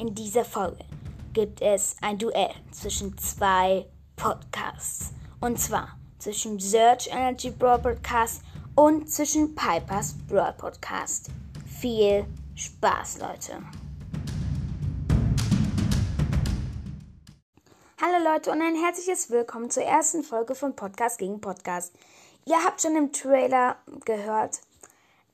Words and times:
In 0.00 0.14
dieser 0.14 0.46
Folge 0.46 0.82
gibt 1.34 1.60
es 1.60 1.94
ein 2.00 2.16
Duell 2.16 2.54
zwischen 2.72 3.18
zwei 3.18 3.84
Podcasts. 4.16 5.12
Und 5.42 5.60
zwar 5.60 5.98
zwischen 6.18 6.58
Search 6.58 7.08
Energy 7.08 7.50
Broad 7.50 7.82
Podcast 7.82 8.40
und 8.74 9.12
zwischen 9.12 9.54
Pipers 9.54 10.14
Broad 10.26 10.56
Podcast. 10.56 11.28
Viel 11.66 12.24
Spaß, 12.54 13.18
Leute. 13.18 13.62
Hallo 18.00 18.24
Leute 18.24 18.52
und 18.52 18.62
ein 18.62 18.76
herzliches 18.76 19.28
Willkommen 19.28 19.68
zur 19.68 19.82
ersten 19.82 20.22
Folge 20.22 20.54
von 20.54 20.74
Podcast 20.74 21.18
gegen 21.18 21.42
Podcast. 21.42 21.94
Ihr 22.46 22.56
habt 22.64 22.80
schon 22.80 22.96
im 22.96 23.12
Trailer 23.12 23.76
gehört, 24.06 24.60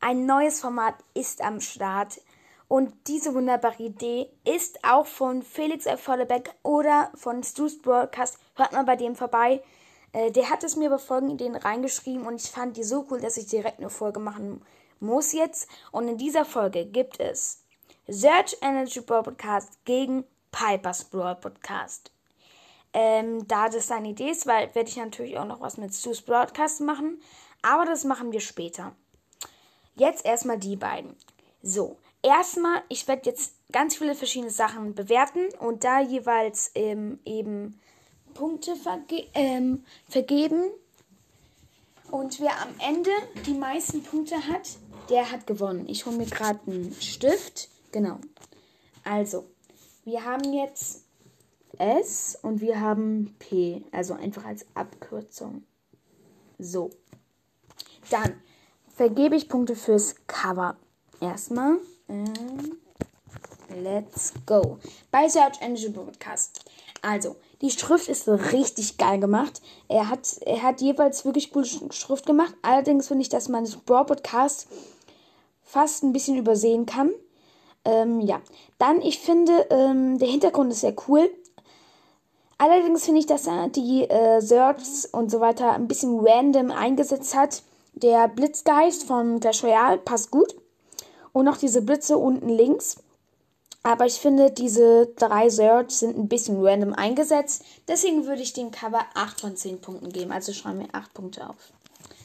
ein 0.00 0.26
neues 0.26 0.60
Format 0.60 0.96
ist 1.14 1.40
am 1.40 1.60
Start. 1.60 2.20
Und 2.68 2.92
diese 3.06 3.34
wunderbare 3.34 3.82
Idee 3.82 4.28
ist 4.44 4.82
auch 4.84 5.06
von 5.06 5.42
Felix 5.42 5.86
F. 5.86 6.02
Vollebeck 6.02 6.52
oder 6.62 7.12
von 7.14 7.44
Stu's 7.44 7.80
Broadcast. 7.80 8.38
Hört 8.56 8.72
mal 8.72 8.84
bei 8.84 8.96
dem 8.96 9.14
vorbei. 9.14 9.62
Äh, 10.12 10.32
der 10.32 10.50
hat 10.50 10.64
es 10.64 10.76
mir 10.76 10.90
bei 10.90 10.98
Folgenideen 10.98 11.54
reingeschrieben 11.54 12.26
und 12.26 12.42
ich 12.42 12.50
fand 12.50 12.76
die 12.76 12.82
so 12.82 13.06
cool, 13.10 13.20
dass 13.20 13.36
ich 13.36 13.46
direkt 13.46 13.78
eine 13.78 13.90
Folge 13.90 14.18
machen 14.18 14.62
muss 14.98 15.32
jetzt. 15.32 15.68
Und 15.92 16.08
in 16.08 16.18
dieser 16.18 16.44
Folge 16.44 16.86
gibt 16.86 17.20
es 17.20 17.62
Search 18.08 18.56
Energy 18.62 19.00
Broadcast 19.00 19.84
gegen 19.84 20.24
Pipers 20.50 21.04
Broadcast. 21.04 22.10
Ähm, 22.92 23.46
da 23.46 23.68
das 23.68 23.88
seine 23.88 24.08
Idee 24.08 24.30
ist, 24.30 24.46
weil 24.46 24.74
werde 24.74 24.88
ich 24.88 24.96
natürlich 24.96 25.38
auch 25.38 25.44
noch 25.44 25.60
was 25.60 25.76
mit 25.76 25.94
Stu's 25.94 26.22
Broadcast 26.22 26.80
machen. 26.80 27.20
Aber 27.62 27.84
das 27.84 28.04
machen 28.04 28.32
wir 28.32 28.40
später. 28.40 28.96
Jetzt 29.96 30.24
erstmal 30.24 30.58
die 30.58 30.76
beiden. 30.76 31.16
So, 31.62 31.98
erstmal, 32.22 32.82
ich 32.88 33.06
werde 33.08 33.28
jetzt 33.30 33.54
ganz 33.72 33.96
viele 33.96 34.14
verschiedene 34.14 34.50
Sachen 34.50 34.94
bewerten 34.94 35.48
und 35.60 35.84
da 35.84 36.00
jeweils 36.00 36.70
ähm, 36.74 37.18
eben 37.24 37.80
Punkte 38.34 38.76
verge 38.76 39.26
ähm, 39.34 39.84
vergeben. 40.08 40.70
Und 42.10 42.40
wer 42.40 42.60
am 42.62 42.68
Ende 42.78 43.10
die 43.46 43.54
meisten 43.54 44.02
Punkte 44.02 44.36
hat, 44.46 44.78
der 45.08 45.30
hat 45.30 45.46
gewonnen. 45.46 45.88
Ich 45.88 46.06
hole 46.06 46.16
mir 46.16 46.26
gerade 46.26 46.60
einen 46.66 46.94
Stift. 47.00 47.68
Genau. 47.92 48.18
Also, 49.04 49.46
wir 50.04 50.24
haben 50.24 50.52
jetzt 50.52 51.04
S 51.78 52.38
und 52.42 52.60
wir 52.60 52.80
haben 52.80 53.34
P. 53.38 53.84
Also 53.92 54.14
einfach 54.14 54.44
als 54.44 54.66
Abkürzung. 54.74 55.64
So. 56.58 56.90
Dann 58.10 58.40
vergebe 58.94 59.36
ich 59.36 59.48
Punkte 59.48 59.74
fürs 59.76 60.14
Cover. 60.26 60.76
Erstmal. 61.20 61.78
Ähm, 62.08 62.78
let's 63.82 64.32
go. 64.44 64.78
Bei 65.10 65.28
Search 65.28 65.60
Engine 65.60 65.92
Broadcast. 65.92 66.60
Also, 67.02 67.36
die 67.62 67.70
Schrift 67.70 68.08
ist 68.08 68.28
richtig 68.28 68.98
geil 68.98 69.18
gemacht. 69.18 69.62
Er 69.88 70.10
hat, 70.10 70.38
er 70.42 70.62
hat 70.62 70.80
jeweils 70.80 71.24
wirklich 71.24 71.52
gute 71.52 71.68
Schrift 71.92 72.26
gemacht. 72.26 72.54
Allerdings 72.62 73.08
finde 73.08 73.22
ich, 73.22 73.28
dass 73.28 73.48
man 73.48 73.64
das 73.64 73.76
Broadcast 73.76 74.68
fast 75.62 76.02
ein 76.02 76.12
bisschen 76.12 76.36
übersehen 76.36 76.86
kann. 76.86 77.12
Ähm, 77.84 78.20
ja. 78.20 78.40
Dann, 78.78 79.00
ich 79.00 79.20
finde, 79.20 79.66
ähm, 79.70 80.18
der 80.18 80.28
Hintergrund 80.28 80.72
ist 80.72 80.80
sehr 80.80 80.94
cool. 81.08 81.30
Allerdings 82.58 83.04
finde 83.04 83.20
ich, 83.20 83.26
dass 83.26 83.46
er 83.46 83.68
die 83.68 84.04
äh, 84.04 84.40
Searches 84.40 85.06
und 85.06 85.30
so 85.30 85.40
weiter 85.40 85.72
ein 85.72 85.88
bisschen 85.88 86.18
random 86.20 86.70
eingesetzt 86.70 87.34
hat. 87.36 87.62
Der 87.92 88.28
Blitzgeist 88.28 89.04
von 89.04 89.40
Clash 89.40 89.62
Royale 89.62 89.98
passt 89.98 90.30
gut. 90.30 90.54
Und 91.36 91.44
noch 91.44 91.58
diese 91.58 91.82
Blitze 91.82 92.16
unten 92.16 92.48
links. 92.48 92.96
Aber 93.82 94.06
ich 94.06 94.14
finde, 94.14 94.50
diese 94.50 95.08
drei 95.18 95.50
Search 95.50 95.90
sind 95.90 96.16
ein 96.16 96.28
bisschen 96.28 96.64
random 96.64 96.94
eingesetzt. 96.94 97.62
Deswegen 97.86 98.24
würde 98.24 98.40
ich 98.40 98.54
dem 98.54 98.70
Cover 98.70 99.02
8 99.12 99.42
von 99.42 99.54
10 99.54 99.82
Punkten 99.82 100.08
geben. 100.08 100.32
Also 100.32 100.54
schreiben 100.54 100.78
wir 100.78 100.88
8 100.92 101.12
Punkte 101.12 101.46
auf. 101.46 101.56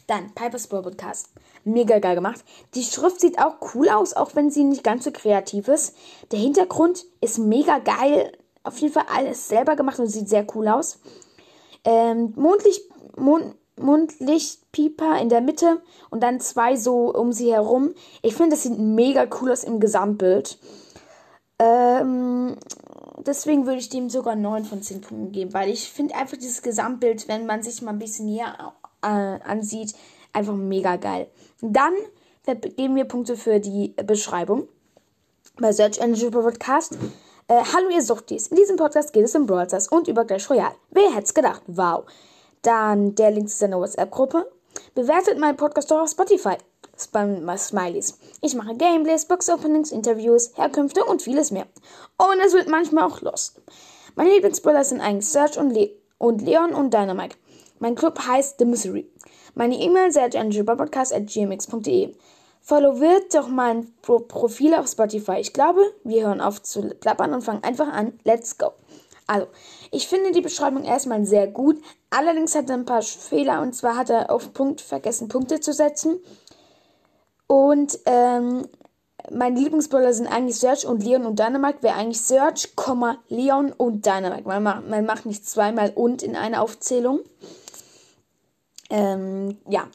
Dann 0.08 0.34
Piper's 0.34 0.68
Podcast. 0.68 1.28
Mega 1.66 2.00
geil 2.00 2.16
gemacht. 2.16 2.42
Die 2.74 2.86
Schrift 2.86 3.20
sieht 3.20 3.38
auch 3.38 3.56
cool 3.76 3.90
aus, 3.90 4.14
auch 4.14 4.34
wenn 4.36 4.50
sie 4.50 4.64
nicht 4.64 4.82
ganz 4.82 5.04
so 5.04 5.12
kreativ 5.12 5.68
ist. 5.68 5.94
Der 6.32 6.40
Hintergrund 6.40 7.04
ist 7.20 7.38
mega 7.38 7.80
geil. 7.80 8.32
Auf 8.64 8.78
jeden 8.78 8.94
Fall 8.94 9.08
alles 9.14 9.50
selber 9.50 9.76
gemacht 9.76 10.00
und 10.00 10.08
sieht 10.08 10.30
sehr 10.30 10.48
cool 10.56 10.70
aus. 10.70 11.00
Ähm, 11.84 12.32
Mondlicht, 12.38 12.84
Mond, 13.18 13.56
Mundlichtpieper 13.82 15.20
in 15.20 15.30
der 15.30 15.42
Mitte 15.42 15.82
und 16.10 16.22
dann 16.22 16.40
zwei 16.40 16.76
so 16.76 17.14
um 17.14 17.32
sie 17.32 17.52
herum. 17.52 17.94
Ich 18.22 18.36
finde, 18.36 18.52
das 18.52 18.64
sieht 18.64 18.78
mega 18.78 19.28
cool 19.40 19.52
aus 19.52 19.64
im 19.64 19.80
Gesamtbild. 19.80 20.58
Ähm, 21.60 22.56
deswegen 23.26 23.66
würde 23.66 23.80
ich 23.80 23.90
dem 23.90 24.10
sogar 24.10 24.36
9 24.36 24.66
von 24.66 24.82
10 24.82 25.02
Punkten 25.02 25.32
geben, 25.32 25.54
weil 25.54 25.70
ich 25.70 25.92
finde 25.92 26.16
einfach 26.16 26.38
dieses 26.38 26.62
Gesamtbild, 26.62 27.28
wenn 27.28 27.46
man 27.46 27.64
sich 27.64 27.82
mal 27.82 27.92
ein 27.92 28.00
bisschen 28.00 28.26
näher 28.26 28.74
äh, 29.04 29.08
ansieht, 29.08 29.94
einfach 30.34 30.56
mega 30.56 30.96
geil. 30.96 31.28
Dann 31.62 31.94
geben 32.76 32.96
wir 32.96 33.06
Punkte 33.06 33.38
für 33.38 33.60
die 33.60 33.94
Beschreibung 34.06 34.68
bei 35.60 35.72
Search 35.72 36.00
Engine 36.00 36.32
Podcast. 36.32 36.98
Äh, 37.48 37.64
hallo 37.74 37.90
ihr 37.90 38.02
Suchtis. 38.02 38.48
In 38.48 38.58
diesem 38.58 38.78
Podcast 38.78 39.14
geht 39.14 39.26
es 39.26 39.36
um 39.36 39.46
Brawl 39.46 39.68
Stars 39.68 39.90
und 39.90 40.08
über 40.08 40.26
Clash 40.26 40.50
Royale. 40.50 40.76
Wer 40.90 41.12
hätte 41.14 41.26
es 41.26 41.34
gedacht? 41.34 41.62
Wow. 41.68 42.06
Dann 42.62 43.16
der 43.16 43.32
Link 43.32 43.50
zu 43.50 43.58
seiner 43.58 43.80
WhatsApp-Gruppe. 43.80 44.46
Bewertet 44.94 45.40
meinen 45.40 45.58
Podcast 45.58 45.92
doch 45.92 46.02
auf 46.02 46.10
Spotify. 46.10 46.56
Spam 46.98 47.58
Smileys. 47.58 48.18
Ich 48.42 48.56
mache 48.56 48.76
Gameplays, 48.76 49.26
Box-Openings, 49.26 49.92
Interviews, 49.92 50.52
Herkünfte 50.56 51.04
und 51.06 51.22
vieles 51.22 51.52
mehr. 51.52 51.68
Und 52.18 52.40
es 52.46 52.54
wird 52.54 52.68
manchmal 52.68 53.06
auch 53.06 53.22
lost. 53.22 53.62
Meine 54.16 54.32
Lieblingsbrawler 54.32 54.84
sind 54.84 55.02
eigentlich 55.02 55.28
Search 55.28 55.58
und, 55.58 55.72
Le 55.72 55.92
und 56.18 56.42
Leon 56.42 56.74
und 56.74 56.94
Dynamite. 56.94 57.38
Mein 57.80 57.96
Club 57.96 58.20
heißt 58.20 58.60
The 58.60 58.66
Misery. 58.66 59.10
Meine 59.56 59.76
E-Mail 59.76 60.12
searchangelpodcast.gmx.de. 60.12 62.14
Follow 62.62 63.00
wird 63.00 63.34
doch 63.34 63.48
mein 63.48 63.92
Pro 64.04 64.20
Profil 64.20 64.76
auf 64.76 64.88
Spotify. 64.88 65.38
Ich 65.40 65.52
glaube, 65.52 65.82
wir 66.04 66.28
hören 66.28 66.42
auf 66.42 66.62
zu 66.62 66.90
plappern 67.00 67.34
und 67.34 67.42
fangen 67.42 67.64
einfach 67.64 67.88
an. 67.88 68.20
Let's 68.24 68.56
go. 68.58 68.74
Also, 69.32 69.48
ich 69.92 70.10
finde 70.10 70.34
die 70.34 70.42
Beschreibung 70.42 70.84
erstmal 70.84 71.26
sehr 71.26 71.48
gut. 71.48 71.82
Allerdings 72.10 72.54
hat 72.54 72.70
er 72.70 72.76
ein 72.76 72.84
paar 72.84 73.02
Fehler 73.02 73.62
und 73.62 73.74
zwar 73.74 73.96
hat 73.96 74.10
er 74.10 74.30
auf 74.30 74.52
Punkt 74.52 74.82
vergessen, 74.82 75.30
Punkte 75.30 75.62
zu 75.62 75.72
setzen. 75.72 76.20
Und 77.48 77.98
ähm, 78.06 78.68
meine 79.32 79.58
Lieblingsbrawler 79.58 80.14
sind 80.14 80.28
eigentlich 80.28 80.58
Search 80.58 80.86
und 80.86 81.02
Leon 81.02 81.26
und 81.26 81.40
Dynamite. 81.40 81.82
Wäre 81.82 81.96
eigentlich 81.96 82.20
Search, 82.20 82.74
Leon 83.30 83.72
und 83.72 84.06
Dynamite. 84.06 84.46
Man 84.46 84.64
macht, 84.64 84.90
man 84.90 85.06
macht 85.06 85.26
nicht 85.26 85.48
zweimal 85.48 85.94
und 85.96 86.24
in 86.24 86.36
einer 86.36 86.62
Aufzählung. 86.62 87.22
Ähm, 88.90 89.60
ja. 89.70 89.88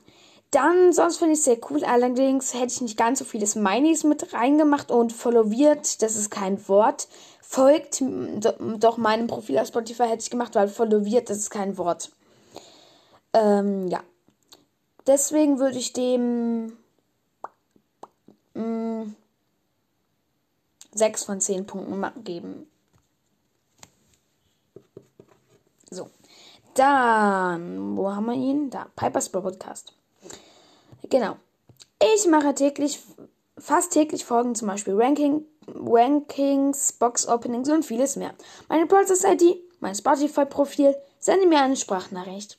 Dann, 0.51 0.95
sonst 0.95 1.19
finde 1.19 1.35
ich 1.35 1.41
es 1.41 1.45
sehr 1.45 1.59
cool. 1.71 1.85
Allerdings 1.85 2.55
hätte 2.55 2.73
ich 2.73 2.81
nicht 2.81 2.97
ganz 2.97 3.19
so 3.19 3.27
viele 3.27 3.47
Smileys 3.47 4.05
mit 4.05 4.33
reingemacht 4.33 4.91
und 4.91 5.13
followiert, 5.13 6.01
das 6.01 6.17
ist 6.17 6.31
kein 6.31 6.67
Wort. 6.69 7.09
Folgt 7.49 8.03
doch 8.03 8.97
meinem 8.97 9.29
Profil 9.29 9.59
auf 9.59 9.69
Spotify 9.69 10.03
hätte 10.09 10.23
ich 10.23 10.31
gemacht, 10.31 10.57
weil 10.57 10.67
followiert, 10.69 11.31
das 11.31 11.39
ist 11.39 11.51
kein 11.51 11.79
Wort. 11.79 12.11
Ähm, 13.33 13.87
ja. 13.87 14.03
Deswegen 15.07 15.61
würde 15.61 15.79
ich 15.79 15.93
dem 15.93 16.77
mh, 18.55 19.05
mm, 19.05 19.17
6 20.93 21.25
von 21.25 21.41
10 21.41 21.67
Punkten 21.67 22.25
geben. 22.25 22.69
So. 25.89 26.11
Dann, 26.75 27.97
wo 27.97 28.11
haben 28.11 28.27
wir 28.27 28.35
ihn? 28.35 28.71
Da, 28.71 28.89
Piper's 28.97 29.29
Podcast. 29.29 29.95
Genau. 31.09 31.37
Ich 32.15 32.27
mache 32.27 32.55
täglich, 32.55 33.01
fast 33.57 33.93
täglich 33.93 34.25
Folgen, 34.25 34.57
zum 34.57 34.67
Beispiel 34.67 35.01
Ranking, 35.01 35.45
Rankings, 35.69 36.93
Box 36.93 37.27
Openings 37.27 37.69
und 37.69 37.85
vieles 37.85 38.17
mehr. 38.17 38.35
Meine 38.69 38.87
Process 38.87 39.25
ID, 39.25 39.57
mein 39.81 39.95
Spotify-Profil, 39.95 40.95
sende 41.19 41.47
mir 41.47 41.61
eine 41.61 41.77
Sprachnachricht. 41.77 42.59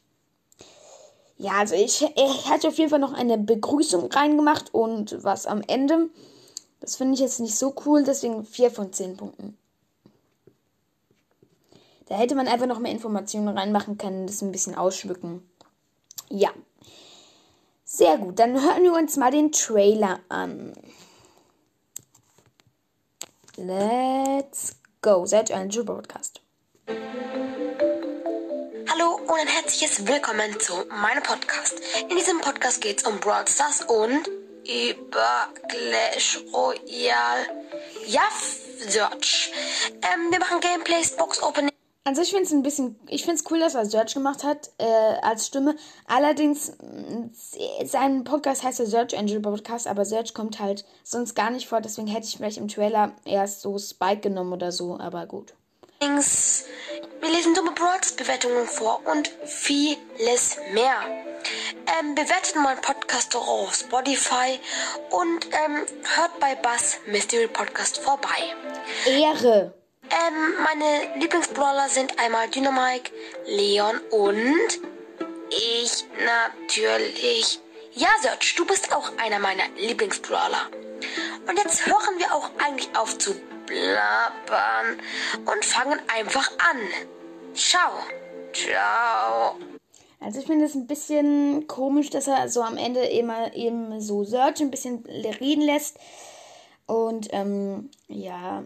Ja, 1.38 1.54
also 1.54 1.76
ich, 1.76 2.02
ich 2.02 2.50
hatte 2.50 2.68
auf 2.68 2.78
jeden 2.78 2.90
Fall 2.90 3.00
noch 3.00 3.14
eine 3.14 3.38
Begrüßung 3.38 4.12
reingemacht 4.12 4.74
und 4.74 5.24
was 5.24 5.46
am 5.46 5.62
Ende. 5.68 6.10
Das 6.80 6.96
finde 6.96 7.14
ich 7.14 7.20
jetzt 7.20 7.40
nicht 7.40 7.56
so 7.56 7.76
cool, 7.86 8.04
deswegen 8.04 8.44
4 8.44 8.72
von 8.72 8.92
10 8.92 9.18
Punkten. 9.18 9.58
Da 12.08 12.16
hätte 12.16 12.36
man 12.36 12.48
einfach 12.48 12.68
noch 12.68 12.80
mehr 12.80 12.92
Informationen 12.92 13.50
reinmachen 13.50 13.98
können, 13.98 14.28
das 14.28 14.42
ein 14.42 14.52
bisschen 14.52 14.76
ausschmücken. 14.76 15.48
Ja. 16.30 16.50
Sehr 17.84 18.18
gut, 18.18 18.40
dann 18.40 18.62
hören 18.62 18.84
wir 18.84 18.94
uns 18.94 19.18
mal 19.18 19.32
den 19.32 19.52
Trailer 19.52 20.20
an. 20.30 20.74
Let's 23.60 24.76
go. 25.02 25.26
Seid 25.26 25.52
ein 25.52 25.70
Broadcast. 25.70 26.42
Hallo 28.88 29.16
und 29.16 29.40
ein 29.40 29.48
herzliches 29.48 30.06
Willkommen 30.06 30.60
zu 30.60 30.74
meinem 30.90 31.24
Podcast. 31.24 31.82
In 32.08 32.16
diesem 32.16 32.40
Podcast 32.40 32.82
geht 32.82 33.00
es 33.00 33.08
um 33.08 33.20
Brawl 33.20 33.48
Stars 33.48 33.82
und 33.82 34.30
über 34.64 35.48
Clash 35.70 36.40
Royale. 36.54 37.48
Ja, 38.06 38.22
Search. 38.88 39.52
Ähm, 40.04 40.32
wir 40.32 40.40
machen 40.40 40.60
Gameplays, 40.60 41.16
Box 41.16 41.42
Opening. 41.42 41.77
Also 42.08 42.22
ich 42.22 42.30
finde 42.30 42.46
es 42.46 42.54
ein 42.54 42.64
bisschen, 42.64 42.98
ich 43.10 43.26
finde 43.26 43.42
es 43.42 43.52
cool, 43.52 43.60
dass 43.60 43.76
er 43.76 43.86
Search 43.86 44.14
gemacht 44.14 44.46
hat 44.46 44.70
äh, 44.78 44.86
als 44.86 45.46
Stimme. 45.46 45.76
Allerdings, 46.06 46.72
mh, 46.82 47.32
sein 47.86 48.24
Podcast 48.24 48.64
heißt 48.64 48.80
ja 48.80 48.86
Search 48.86 49.18
Angel 49.18 49.42
Podcast, 49.42 49.88
aber 49.88 50.06
Search 50.06 50.34
kommt 50.34 50.62
halt 50.62 50.86
sonst 51.04 51.36
gar 51.36 51.50
nicht 51.50 51.68
vor. 51.68 51.82
Deswegen 51.82 52.08
hätte 52.08 52.26
ich 52.26 52.38
vielleicht 52.38 52.60
im 52.60 52.70
Trailer 52.70 53.12
erst 53.26 53.60
so 53.60 53.78
Spike 53.78 54.22
genommen 54.22 54.54
oder 54.54 54.72
so, 54.72 54.98
aber 54.98 55.26
gut. 55.26 55.54
Wir 56.00 57.30
lesen 57.30 57.54
dumme 57.54 57.72
Broads-Bewertungen 57.72 58.68
vor 58.68 59.02
und 59.06 59.28
vieles 59.44 60.56
mehr. 60.72 60.96
Ähm, 62.00 62.16
bewertet 62.16 62.56
meinen 62.56 62.80
Podcast 62.80 63.36
doch 63.36 63.46
auf 63.46 63.76
Spotify 63.76 64.58
und 65.10 65.46
ähm, 65.48 65.86
hört 66.16 66.40
bei 66.40 66.56
Bass 66.56 67.00
Mystery 67.08 67.50
Podcast 67.50 67.98
vorbei. 67.98 68.56
Ehre! 69.06 69.74
Ähm, 70.10 70.54
meine 70.64 71.20
Lieblingsbrawler 71.20 71.90
sind 71.90 72.18
einmal 72.20 72.50
Dynamike, 72.50 73.12
Leon 73.46 74.00
und 74.12 74.80
ich 75.50 76.06
natürlich. 76.26 77.60
Ja, 77.94 78.10
Serge, 78.22 78.54
du 78.56 78.66
bist 78.66 78.96
auch 78.96 79.12
einer 79.18 79.40
meiner 79.40 79.68
Lieblingsbrawler. 79.78 80.70
Und 81.48 81.58
jetzt 81.58 81.86
hören 81.86 82.20
wir 82.20 82.34
auch 82.34 82.50
eigentlich 82.64 82.90
auf 82.96 83.18
zu 83.18 83.34
blabbern 83.66 85.00
und 85.46 85.66
fangen 85.66 86.00
einfach 86.08 86.52
an. 86.58 86.78
Ciao. 87.54 87.92
Ciao. 88.54 89.58
Also 90.20 90.40
ich 90.40 90.48
finde 90.48 90.66
es 90.66 90.76
ein 90.76 90.88
bisschen 90.88 91.68
komisch, 91.68 92.10
dass 92.10 92.28
er 92.28 92.50
so 92.50 92.62
am 92.62 92.78
Ende 92.78 93.06
immer 93.06 93.54
eben 93.54 94.02
so 94.02 94.24
Search 94.24 94.62
ein 94.62 94.72
bisschen 94.72 95.06
reden 95.06 95.62
lässt. 95.62 95.98
Und 96.86 97.28
ähm, 97.32 97.92
ja, 98.08 98.64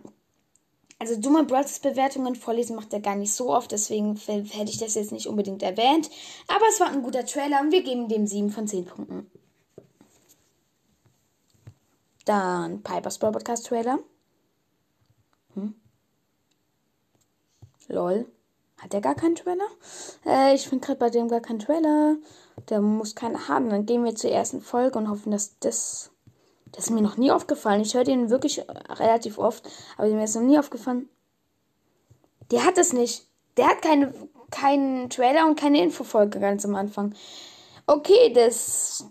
also 1.02 1.20
dumme 1.20 1.46
Brothers 1.46 1.80
Bewertungen 1.80 2.36
vorlesen 2.36 2.76
macht 2.76 2.94
er 2.94 3.00
gar 3.00 3.16
nicht 3.16 3.34
so 3.34 3.52
oft, 3.52 3.72
deswegen 3.72 4.16
hätte 4.18 4.70
ich 4.70 4.78
das 4.78 4.94
jetzt 4.94 5.12
nicht 5.12 5.26
unbedingt 5.26 5.64
erwähnt. 5.64 6.12
Aber 6.48 6.64
es 6.70 6.80
war 6.80 6.92
ein 6.92 7.02
guter 7.02 7.26
Trailer 7.26 7.60
und 7.60 7.72
wir 7.72 7.82
geben 7.82 8.08
dem 8.08 8.28
7 8.28 8.52
von 8.52 8.68
10 8.68 8.86
Punkten. 8.86 9.32
Dann 12.26 12.84
Piper's 12.84 13.18
Brawl 13.18 13.32
Podcast 13.32 13.66
Trailer. 13.66 13.98
Hm? 15.56 15.74
Lol. 17.88 18.28
Hat 18.78 18.94
der 18.94 19.02
gar 19.02 19.16
keinen 19.16 19.34
Trailer? 19.36 19.68
Äh, 20.24 20.54
ich 20.54 20.70
finde 20.70 20.86
gerade 20.86 21.00
bei 21.00 21.10
dem 21.10 21.30
gar 21.30 21.42
keinen 21.42 21.58
Trailer. 21.58 22.18
Der 22.70 22.80
muss 22.80 23.16
keinen 23.16 23.48
haben. 23.48 23.72
Dann 23.72 23.88
gehen 23.88 24.04
wir 24.04 24.14
zur 24.14 24.30
ersten 24.30 24.62
Folge 24.62 25.00
und 25.00 25.10
hoffen, 25.10 25.32
dass 25.32 25.58
das 25.58 26.11
das 26.72 26.86
ist 26.86 26.90
mir 26.92 27.02
noch 27.02 27.18
nie 27.18 27.32
aufgefallen. 27.32 27.82
Ich 27.82 27.94
höre 27.94 28.04
den 28.04 28.30
wirklich 28.30 28.64
relativ 28.90 29.38
oft, 29.38 29.70
aber 29.98 30.08
mir 30.08 30.24
ist 30.24 30.36
noch 30.36 30.42
nie 30.42 30.58
aufgefallen. 30.58 31.10
Der 32.52 32.66
hat 32.66 32.78
es 32.78 32.94
nicht. 32.94 33.28
Der 33.58 33.68
hat 33.68 33.82
keine, 33.82 34.14
keinen 34.50 35.10
Trailer 35.10 35.48
und 35.48 35.60
keine 35.60 35.82
Infofolge 35.84 36.40
ganz 36.40 36.66
am 36.66 36.76
Anfang. 36.76 37.14
Okay, 37.88 38.32
das. 38.34 39.06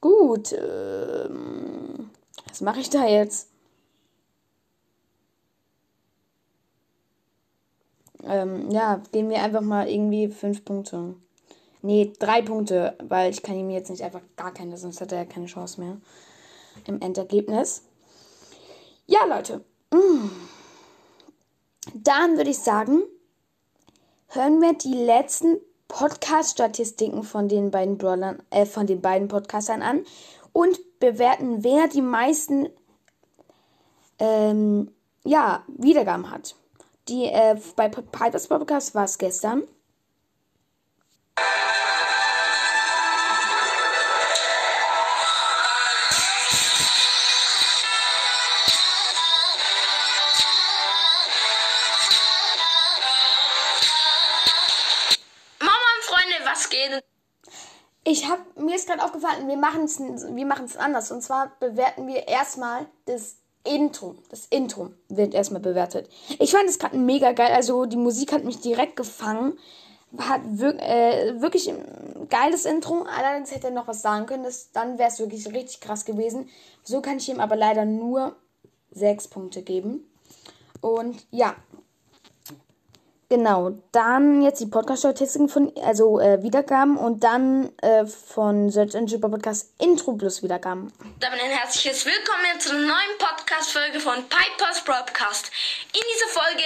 Gut. 0.00 0.52
Ähm, 0.52 2.10
was 2.48 2.60
mache 2.60 2.80
ich 2.80 2.90
da 2.90 3.06
jetzt? 3.06 3.48
Ähm, 8.24 8.70
ja, 8.70 9.00
geben 9.12 9.30
wir 9.30 9.42
einfach 9.42 9.60
mal 9.60 9.88
irgendwie 9.88 10.28
fünf 10.28 10.64
Punkte. 10.64 11.14
Nee, 11.82 12.12
drei 12.18 12.42
Punkte, 12.42 12.96
weil 13.02 13.30
ich 13.30 13.42
kann 13.42 13.56
ihm 13.56 13.70
jetzt 13.70 13.90
nicht 13.90 14.02
einfach 14.02 14.22
gar 14.36 14.54
keine, 14.54 14.76
sonst 14.76 15.00
hat 15.00 15.10
er 15.10 15.18
ja 15.18 15.24
keine 15.24 15.46
Chance 15.46 15.80
mehr 15.80 15.96
im 16.86 17.00
Endergebnis. 17.00 17.82
Ja, 19.06 19.24
Leute. 19.26 19.64
Mm. 19.90 20.30
Dann 21.94 22.36
würde 22.36 22.50
ich 22.50 22.58
sagen, 22.58 23.02
hören 24.28 24.60
wir 24.60 24.74
die 24.74 24.94
letzten 24.94 25.58
Podcast-Statistiken 25.88 27.24
von 27.24 27.48
den 27.48 27.72
beiden 27.72 27.98
Brawlern, 27.98 28.40
äh, 28.50 28.64
von 28.64 28.86
den 28.86 29.00
beiden 29.02 29.26
Podcastern 29.26 29.82
an 29.82 30.04
und 30.52 30.78
bewerten, 31.00 31.64
wer 31.64 31.88
die 31.88 32.00
meisten 32.00 32.68
ähm, 34.20 34.92
ja, 35.24 35.64
Wiedergaben 35.66 36.30
hat. 36.30 36.54
Die 37.08 37.24
äh, 37.24 37.56
bei 37.74 37.88
Pipers 37.88 38.46
Podcast 38.46 38.94
war 38.94 39.04
es 39.04 39.18
gestern. 39.18 39.64
Ich 58.04 58.28
habe 58.28 58.42
mir 58.60 58.74
ist 58.74 58.88
gerade 58.88 59.04
aufgefallen, 59.04 59.46
wir 59.46 59.56
machen 59.56 59.84
es 59.84 60.00
wir 60.00 60.46
machen's 60.46 60.76
anders 60.76 61.12
und 61.12 61.22
zwar 61.22 61.52
bewerten 61.60 62.08
wir 62.08 62.26
erstmal 62.26 62.86
das 63.04 63.36
Intro. 63.64 64.16
Das 64.28 64.46
Intro 64.46 64.90
wird 65.08 65.34
erstmal 65.34 65.60
bewertet. 65.60 66.08
Ich 66.40 66.50
fand 66.50 66.64
es 66.68 66.78
gerade 66.78 66.96
mega 66.96 67.32
geil, 67.32 67.52
also 67.52 67.86
die 67.86 67.96
Musik 67.96 68.32
hat 68.32 68.44
mich 68.44 68.60
direkt 68.60 68.96
gefangen. 68.96 69.58
Hat 70.18 70.42
wir, 70.44 70.78
äh, 70.78 71.40
wirklich 71.40 71.70
ein 71.70 72.28
geiles 72.28 72.66
Intro. 72.66 73.06
Allerdings 73.16 73.50
hätte 73.50 73.68
er 73.68 73.72
noch 73.72 73.86
was 73.88 74.02
sagen 74.02 74.26
können, 74.26 74.44
das, 74.44 74.72
dann 74.72 74.98
wäre 74.98 75.08
es 75.08 75.18
wirklich 75.18 75.46
richtig 75.46 75.80
krass 75.80 76.04
gewesen. 76.04 76.50
So 76.82 77.00
kann 77.00 77.16
ich 77.16 77.28
ihm 77.28 77.40
aber 77.40 77.56
leider 77.56 77.84
nur 77.84 78.36
sechs 78.90 79.28
Punkte 79.28 79.62
geben. 79.62 80.06
Und 80.82 81.24
ja, 81.30 81.54
Genau, 83.32 83.70
dann 83.92 84.42
jetzt 84.42 84.60
die 84.60 84.66
Podcast-Statistiken 84.66 85.48
von, 85.48 85.72
also 85.82 86.20
äh, 86.20 86.42
Wiedergaben 86.42 86.98
und 86.98 87.24
dann 87.24 87.74
äh, 87.78 88.04
von 88.04 88.70
Search 88.70 88.94
Engine 88.94 89.20
Podcast 89.20 89.70
Intro 89.78 90.12
plus 90.12 90.42
Wiedergaben. 90.42 90.92
Damit 91.18 91.40
ein 91.40 91.50
herzliches 91.50 92.04
Willkommen 92.04 92.60
zu 92.60 92.72
einer 92.72 92.80
neuen 92.80 93.18
Podcast-Folge 93.18 94.00
von 94.00 94.16
Piper's 94.28 94.84
Broadcast. 94.84 95.50
In 95.94 96.02
dieser 96.12 96.28
Folge 96.28 96.62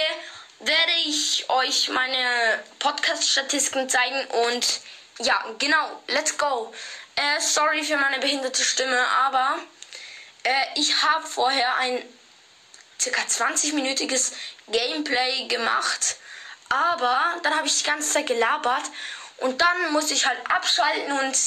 werde 0.59 0.91
ich 1.05 1.49
euch 1.49 1.87
meine 1.87 2.59
Podcast-Statistiken 2.79 3.87
zeigen 3.87 4.19
und 4.45 4.81
ja, 5.19 5.41
genau, 5.59 6.01
let's 6.07 6.37
go. 6.37 6.73
Äh, 7.15 7.39
sorry 7.39 7.81
für 7.81 7.95
meine 7.95 8.19
behinderte 8.19 8.61
Stimme, 8.61 8.99
aber 9.25 9.55
äh, 10.43 10.51
ich 10.75 11.01
habe 11.01 11.25
vorher 11.25 11.77
ein 11.77 11.99
circa 12.99 13.21
20-minütiges 13.21 14.33
Gameplay 14.69 15.47
gemacht 15.47 16.17
aber 16.69 17.19
dann 17.43 17.55
habe 17.55 17.67
ich 17.67 17.77
die 17.77 17.89
ganze 17.89 18.09
Zeit 18.11 18.27
gelabert 18.27 18.83
und 19.37 19.61
dann 19.61 19.91
musste 19.93 20.13
ich 20.13 20.25
halt 20.25 20.39
abschalten 20.49 21.11
und 21.19 21.37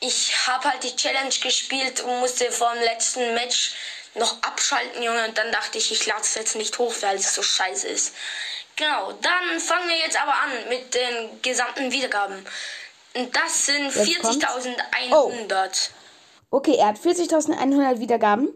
ich 0.00 0.46
habe 0.46 0.70
halt 0.70 0.82
die 0.82 0.96
Challenge 0.96 1.34
gespielt 1.42 2.00
und 2.00 2.20
musste 2.20 2.50
vor 2.50 2.72
dem 2.74 2.82
letzten 2.82 3.34
Match 3.34 3.74
noch 4.14 4.42
abschalten, 4.42 5.02
Junge. 5.02 5.26
Und 5.28 5.38
dann 5.38 5.50
dachte 5.52 5.78
ich, 5.78 5.92
ich 5.92 6.06
lade 6.06 6.22
es 6.22 6.34
jetzt 6.34 6.56
nicht 6.56 6.78
hoch, 6.78 6.92
weil 7.00 7.16
es 7.16 7.34
so 7.34 7.42
scheiße 7.42 7.88
ist. 7.88 8.14
Genau, 8.76 9.12
dann 9.12 9.60
fangen 9.60 9.88
wir 9.88 9.98
jetzt 9.98 10.20
aber 10.20 10.34
an 10.34 10.50
mit 10.68 10.92
den 10.94 11.40
gesamten 11.42 11.92
Wiedergaben. 11.92 12.44
Und 13.14 13.36
das 13.36 13.66
sind 13.66 13.92
40.100. 13.92 15.10
Oh. 15.12 15.32
Okay, 16.50 16.76
er 16.78 16.88
hat 16.88 16.98
40.100 16.98 18.00
Wiedergaben. 18.00 18.48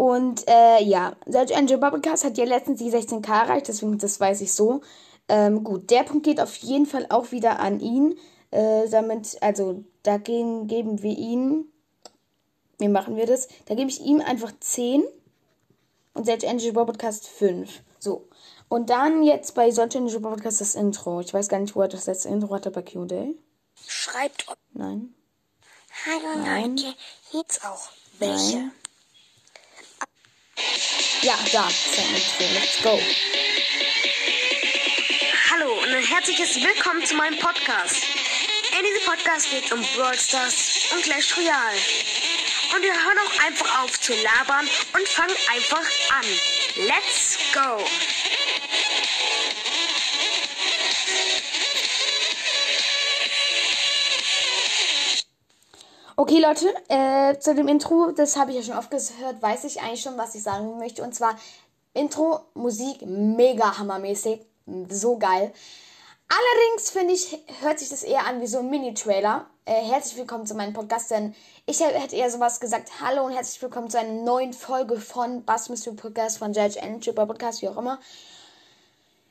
Und 0.00 0.48
äh, 0.48 0.82
ja, 0.82 1.14
Search 1.26 1.50
Engine 1.50 1.76
Bubblecast 1.76 2.24
hat 2.24 2.38
ja 2.38 2.46
letztens 2.46 2.78
die 2.78 2.90
16k 2.90 3.42
erreicht, 3.42 3.68
deswegen 3.68 3.98
das 3.98 4.18
weiß 4.18 4.40
ich 4.40 4.54
so. 4.54 4.80
Ähm, 5.28 5.62
gut, 5.62 5.90
der 5.90 6.04
Punkt 6.04 6.24
geht 6.24 6.40
auf 6.40 6.56
jeden 6.56 6.86
Fall 6.86 7.04
auch 7.10 7.32
wieder 7.32 7.60
an 7.60 7.80
ihn. 7.80 8.18
Äh, 8.50 8.88
damit, 8.88 9.36
also 9.42 9.84
da 10.02 10.16
geben 10.16 11.02
wir 11.02 11.18
ihn. 11.18 11.66
Wie 12.78 12.88
machen 12.88 13.16
wir 13.16 13.26
das? 13.26 13.48
Da 13.66 13.74
gebe 13.74 13.90
ich 13.90 14.00
ihm 14.00 14.22
einfach 14.22 14.52
10 14.58 15.04
und 16.14 16.24
Search 16.24 16.44
Engine 16.44 16.72
Podcast 16.72 17.28
5. 17.28 17.82
So. 17.98 18.26
Und 18.70 18.88
dann 18.88 19.22
jetzt 19.22 19.54
bei 19.54 19.70
Search 19.70 19.96
Engine 19.96 20.20
Podcast 20.20 20.62
das 20.62 20.76
Intro. 20.76 21.20
Ich 21.20 21.34
weiß 21.34 21.48
gar 21.48 21.58
nicht, 21.58 21.76
wo 21.76 21.82
er 21.82 21.88
das 21.88 22.06
letzte 22.06 22.30
Intro 22.30 22.54
hatte 22.54 22.70
bei 22.70 22.80
QA. 22.80 23.34
Schreibt. 23.86 24.46
Nein. 24.72 25.12
Hallo 26.06 26.42
Nein. 26.42 26.78
Leute, 26.78 26.94
jetzt 27.32 27.62
auch 27.66 27.90
welche. 28.18 28.56
Nein. 28.56 28.72
Ja, 31.22 31.38
da. 31.52 31.68
Let's 32.38 32.82
go. 32.82 33.00
Hallo 35.50 35.72
und 35.72 35.88
ein 35.88 36.02
herzliches 36.02 36.56
Willkommen 36.56 37.04
zu 37.04 37.14
meinem 37.14 37.38
Podcast. 37.38 38.04
In 38.78 38.84
diesem 38.84 39.04
Podcast 39.06 39.50
geht 39.50 39.64
es 39.64 39.72
um 39.72 39.82
Brawl 39.96 40.18
Stars 40.18 40.90
und 40.92 41.02
Clash 41.02 41.36
Royale. 41.36 41.78
Und 42.74 42.82
wir 42.82 42.92
hören 42.92 43.18
auch 43.18 43.46
einfach 43.46 43.82
auf 43.82 44.00
zu 44.00 44.12
labern 44.12 44.68
und 44.92 45.08
fangen 45.08 45.36
einfach 45.50 45.84
an. 46.10 46.24
Let's 46.86 47.38
go! 47.52 47.84
Okay, 56.20 56.38
Leute, 56.38 56.66
äh, 56.88 57.38
zu 57.38 57.54
dem 57.54 57.66
Intro, 57.66 58.12
das 58.12 58.36
habe 58.36 58.50
ich 58.50 58.58
ja 58.58 58.62
schon 58.62 58.76
oft 58.76 58.90
gehört, 58.90 59.40
weiß 59.40 59.64
ich 59.64 59.80
eigentlich 59.80 60.02
schon, 60.02 60.18
was 60.18 60.34
ich 60.34 60.42
sagen 60.42 60.76
möchte. 60.76 61.02
Und 61.02 61.14
zwar 61.14 61.34
Intro, 61.94 62.40
Musik, 62.52 63.06
mega 63.06 63.78
hammermäßig, 63.78 64.42
so 64.90 65.16
geil. 65.16 65.50
Allerdings 66.28 66.90
finde 66.90 67.14
ich, 67.14 67.38
hört 67.62 67.78
sich 67.78 67.88
das 67.88 68.02
eher 68.02 68.26
an 68.26 68.42
wie 68.42 68.46
so 68.46 68.58
ein 68.58 68.68
Mini-Trailer. 68.68 69.46
Äh, 69.64 69.82
herzlich 69.82 70.18
willkommen 70.18 70.44
zu 70.44 70.54
meinem 70.54 70.74
Podcast, 70.74 71.10
denn 71.10 71.34
ich 71.64 71.80
hätte 71.80 72.14
eher 72.14 72.30
sowas 72.30 72.60
gesagt, 72.60 73.00
hallo 73.00 73.24
und 73.24 73.32
herzlich 73.32 73.62
willkommen 73.62 73.88
zu 73.88 73.98
einer 73.98 74.22
neuen 74.22 74.52
Folge 74.52 74.98
von 74.98 75.42
Bass 75.46 75.70
Mystery 75.70 75.96
Podcast, 75.96 76.36
von 76.36 76.52
Judge 76.52 76.82
and 76.82 77.02
Super 77.02 77.24
Podcast, 77.24 77.62
wie 77.62 77.68
auch 77.70 77.78
immer. 77.78 77.98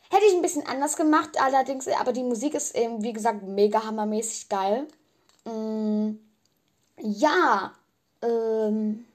Hätte 0.10 0.26
ich 0.28 0.34
ein 0.34 0.42
bisschen 0.42 0.66
anders 0.66 0.98
gemacht, 0.98 1.40
allerdings, 1.40 1.88
aber 1.88 2.14
die 2.14 2.24
Musik 2.24 2.56
ist 2.56 2.76
eben, 2.76 3.04
wie 3.04 3.14
gesagt, 3.14 3.44
mega 3.44 3.86
hammermäßig 3.86 4.50
geil. 4.50 4.88
Mm 5.46 6.29
ja, 7.02 7.74
ähm, 8.22 9.06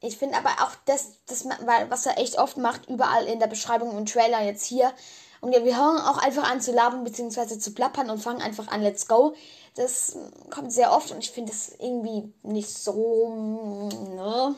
ich 0.00 0.18
finde 0.18 0.36
aber 0.36 0.50
auch 0.64 0.72
das, 0.84 1.12
das, 1.26 1.46
was 1.88 2.06
er 2.06 2.18
echt 2.18 2.38
oft 2.38 2.56
macht, 2.56 2.88
überall 2.88 3.24
in 3.26 3.38
der 3.38 3.46
Beschreibung 3.46 3.90
und 3.90 4.10
Trailer 4.10 4.42
jetzt 4.42 4.64
hier. 4.64 4.92
Und 5.40 5.52
wir 5.52 5.76
hören 5.76 6.00
auch 6.00 6.18
einfach 6.18 6.48
an 6.48 6.60
zu 6.60 6.72
labern 6.72 7.04
bzw. 7.04 7.58
zu 7.58 7.72
plappern 7.72 8.10
und 8.10 8.18
fangen 8.18 8.42
einfach 8.42 8.68
an, 8.68 8.82
let's 8.82 9.08
go. 9.08 9.34
Das 9.74 10.16
kommt 10.50 10.72
sehr 10.72 10.92
oft 10.92 11.10
und 11.10 11.18
ich 11.18 11.30
finde 11.30 11.52
es 11.52 11.72
irgendwie 11.78 12.32
nicht 12.42 12.68
so. 12.68 13.88
Ne? 14.14 14.54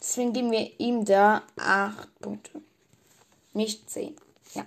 Deswegen 0.00 0.32
geben 0.32 0.50
wir 0.50 0.80
ihm 0.80 1.04
da 1.04 1.42
8 1.56 2.20
Punkte. 2.20 2.62
Nicht 3.52 3.88
10. 3.90 4.16
Ja. 4.54 4.64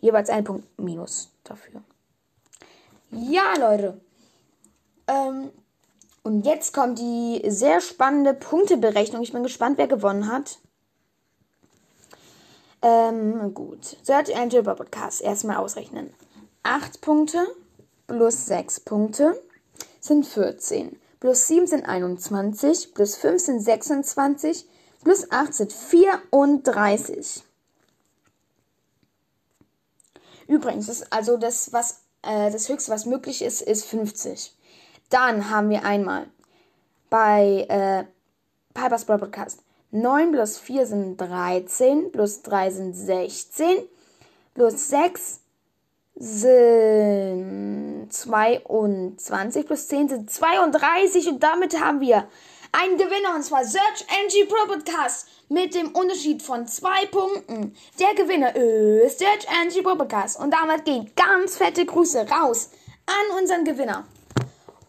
Jeweils 0.00 0.30
ein 0.30 0.44
Punkt 0.44 0.66
minus 0.78 1.30
dafür. 1.44 1.82
Ja, 3.10 3.54
Leute. 3.58 4.00
Ähm, 5.06 5.50
und 6.22 6.46
jetzt 6.46 6.72
kommt 6.72 6.98
die 6.98 7.42
sehr 7.48 7.80
spannende 7.80 8.34
Punkteberechnung. 8.34 9.22
Ich 9.22 9.32
bin 9.32 9.42
gespannt, 9.42 9.78
wer 9.78 9.88
gewonnen 9.88 10.30
hat. 10.30 10.58
Ähm, 12.80 13.54
gut. 13.54 13.96
Search 14.02 14.34
Angel 14.36 14.62
Podcast 14.62 15.20
erstmal 15.20 15.56
ausrechnen. 15.56 16.14
8 16.62 17.00
Punkte 17.00 17.46
plus 18.06 18.46
6 18.46 18.80
Punkte 18.80 19.40
sind 20.00 20.26
14. 20.26 20.98
Plus 21.18 21.48
7 21.48 21.66
sind 21.66 21.86
21. 21.86 22.94
Plus 22.94 23.16
5 23.16 23.42
sind 23.42 23.60
26. 23.60 24.66
Plus 25.02 25.30
8 25.30 25.54
sind 25.54 25.72
34. 25.72 27.42
Übrigens, 30.48 30.88
ist 30.88 31.12
also 31.12 31.36
das, 31.36 31.72
was, 31.72 32.02
äh, 32.22 32.50
das 32.50 32.68
höchste, 32.68 32.92
was 32.92 33.06
möglich 33.06 33.42
ist, 33.42 33.62
ist 33.62 33.84
50. 33.86 34.52
Dann 35.12 35.50
haben 35.50 35.68
wir 35.68 35.84
einmal 35.84 36.26
bei 37.10 37.66
äh, 37.68 38.04
Piper's 38.72 39.04
Podcast 39.04 39.62
9 39.90 40.32
plus 40.32 40.58
4 40.58 40.86
sind 40.86 41.18
13, 41.18 42.10
plus 42.12 42.40
3 42.40 42.70
sind 42.70 42.94
16, 42.94 43.82
plus 44.54 44.88
6 44.88 45.40
sind 46.14 48.06
22, 48.10 49.66
plus 49.66 49.88
10 49.88 50.08
sind 50.08 50.30
32 50.30 51.28
und 51.28 51.42
damit 51.42 51.78
haben 51.78 52.00
wir 52.00 52.26
einen 52.72 52.96
Gewinner 52.96 53.34
und 53.34 53.42
zwar 53.42 53.66
Search 53.66 54.06
NG 54.24 54.46
Pro 54.48 54.66
Podcast 54.66 55.28
mit 55.50 55.74
dem 55.74 55.94
Unterschied 55.94 56.42
von 56.42 56.66
2 56.66 57.06
Punkten. 57.10 57.76
Der 58.00 58.14
Gewinner 58.14 58.56
ist 58.56 59.18
Search 59.18 59.46
NG 59.62 59.82
Pro 59.82 59.94
Podcast 59.94 60.40
und 60.40 60.54
damit 60.54 60.86
gehen 60.86 61.10
ganz 61.14 61.58
fette 61.58 61.84
Grüße 61.84 62.26
raus 62.30 62.70
an 63.04 63.38
unseren 63.38 63.66
Gewinner. 63.66 64.06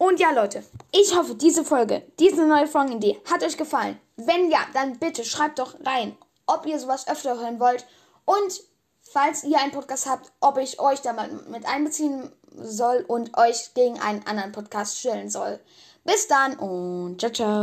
Und 0.04 0.20
ja, 0.20 0.32
Leute, 0.32 0.62
ich 0.92 1.16
hoffe, 1.16 1.34
diese 1.34 1.64
Folge, 1.64 2.02
diese 2.18 2.46
neue 2.46 2.66
Folgenidee 2.66 3.18
hat 3.24 3.42
euch 3.42 3.56
gefallen. 3.56 3.98
Wenn 4.16 4.50
ja, 4.50 4.58
dann 4.74 4.98
bitte 4.98 5.24
schreibt 5.24 5.58
doch 5.58 5.76
rein, 5.86 6.14
ob 6.44 6.66
ihr 6.66 6.78
sowas 6.78 7.08
öfter 7.08 7.40
hören 7.40 7.58
wollt. 7.58 7.86
Und 8.26 8.60
falls 9.00 9.44
ihr 9.44 9.58
einen 9.58 9.72
Podcast 9.72 10.06
habt, 10.06 10.30
ob 10.40 10.58
ich 10.58 10.78
euch 10.78 11.00
da 11.00 11.14
mal 11.14 11.30
mit 11.48 11.64
einbeziehen 11.64 12.30
soll 12.54 13.02
und 13.08 13.34
euch 13.38 13.72
gegen 13.72 13.98
einen 13.98 14.26
anderen 14.26 14.52
Podcast 14.52 14.98
stellen 14.98 15.30
soll. 15.30 15.58
Bis 16.04 16.28
dann 16.28 16.56
und 16.58 17.18
ciao, 17.18 17.32
ciao. 17.32 17.62